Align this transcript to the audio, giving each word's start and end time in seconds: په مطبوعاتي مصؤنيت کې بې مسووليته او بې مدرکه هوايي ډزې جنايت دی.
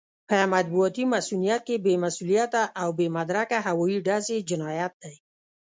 په 0.29 0.37
مطبوعاتي 0.53 1.03
مصؤنيت 1.13 1.61
کې 1.67 1.75
بې 1.85 1.93
مسووليته 2.03 2.63
او 2.81 2.89
بې 2.97 3.07
مدرکه 3.17 3.57
هوايي 3.67 3.97
ډزې 4.07 4.37
جنايت 4.49 4.93
دی. 5.03 5.15